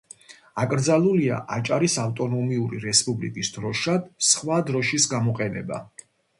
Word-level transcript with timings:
აკრძალულია 0.61 1.37
აჭარის 1.57 1.97
ავტონომიური 2.05 2.81
რესპუბლიკის 2.87 3.55
დროშად 3.59 4.11
სხვა 4.33 4.61
დროშის 4.73 5.09
გამოყენება. 5.17 5.83